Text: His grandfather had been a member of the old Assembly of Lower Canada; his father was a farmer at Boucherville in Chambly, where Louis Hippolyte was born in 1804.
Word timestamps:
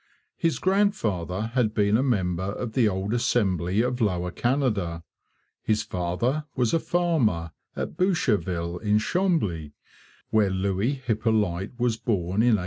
His 0.35 0.57
grandfather 0.57 1.51
had 1.53 1.75
been 1.75 1.95
a 1.95 2.01
member 2.01 2.51
of 2.55 2.73
the 2.73 2.87
old 2.89 3.13
Assembly 3.13 3.81
of 3.83 4.01
Lower 4.01 4.31
Canada; 4.31 5.03
his 5.61 5.83
father 5.83 6.45
was 6.55 6.73
a 6.73 6.79
farmer 6.79 7.51
at 7.75 7.97
Boucherville 7.97 8.79
in 8.81 8.97
Chambly, 8.97 9.73
where 10.31 10.49
Louis 10.49 10.93
Hippolyte 10.93 11.79
was 11.79 11.97
born 11.97 12.41
in 12.41 12.55
1804. 12.57 12.59